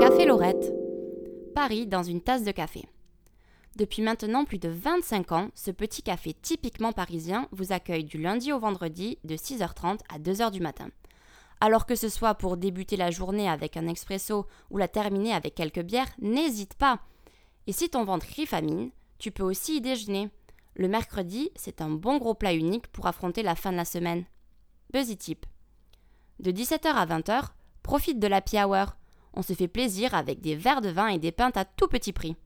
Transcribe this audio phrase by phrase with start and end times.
[0.00, 0.72] Café Lorette.
[1.54, 2.84] Paris dans une tasse de café.
[3.76, 8.52] Depuis maintenant plus de 25 ans, ce petit café typiquement parisien vous accueille du lundi
[8.52, 10.88] au vendredi de 6h30 à 2h du matin.
[11.60, 15.54] Alors que ce soit pour débuter la journée avec un expresso ou la terminer avec
[15.54, 17.00] quelques bières, n'hésite pas.
[17.66, 20.30] Et si ton ventre crie famine, tu peux aussi y déjeuner.
[20.74, 24.24] Le mercredi, c'est un bon gros plat unique pour affronter la fin de la semaine.
[24.92, 25.46] Buzzy Tip.
[26.40, 27.48] De 17h à 20h,
[27.82, 28.96] profite de la hour.
[29.34, 32.12] On se fait plaisir avec des verres de vin et des pintes à tout petit
[32.12, 32.36] prix.